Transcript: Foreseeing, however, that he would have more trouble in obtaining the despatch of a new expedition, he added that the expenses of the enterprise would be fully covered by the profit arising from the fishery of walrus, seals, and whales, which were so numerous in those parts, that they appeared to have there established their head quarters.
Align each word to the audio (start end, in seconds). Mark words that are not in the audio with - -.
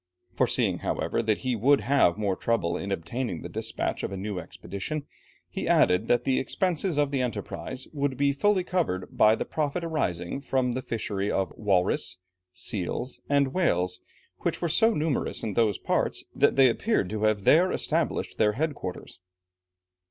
Foreseeing, 0.33 0.79
however, 0.79 1.21
that 1.21 1.41
he 1.45 1.55
would 1.55 1.81
have 1.81 2.17
more 2.17 2.35
trouble 2.35 2.75
in 2.75 2.91
obtaining 2.91 3.41
the 3.43 3.49
despatch 3.49 4.01
of 4.01 4.11
a 4.11 4.17
new 4.17 4.39
expedition, 4.39 5.05
he 5.47 5.67
added 5.67 6.07
that 6.07 6.23
the 6.23 6.39
expenses 6.39 6.97
of 6.97 7.11
the 7.11 7.21
enterprise 7.21 7.85
would 7.93 8.17
be 8.17 8.33
fully 8.33 8.63
covered 8.63 9.15
by 9.15 9.35
the 9.35 9.45
profit 9.45 9.83
arising 9.83 10.39
from 10.41 10.71
the 10.71 10.81
fishery 10.81 11.29
of 11.29 11.53
walrus, 11.55 12.17
seals, 12.51 13.19
and 13.29 13.53
whales, 13.53 13.99
which 14.39 14.59
were 14.59 14.67
so 14.69 14.95
numerous 14.95 15.43
in 15.43 15.53
those 15.53 15.77
parts, 15.77 16.23
that 16.33 16.55
they 16.55 16.67
appeared 16.67 17.07
to 17.11 17.21
have 17.25 17.43
there 17.43 17.71
established 17.71 18.39
their 18.39 18.53
head 18.53 18.73
quarters. 18.73 19.19